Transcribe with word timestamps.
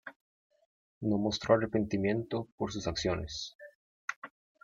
No 1.01 1.19
mostró 1.19 1.53
arrepentimiento 1.53 2.47
por 2.57 2.71
sus 2.71 2.87
acciones. 2.87 3.55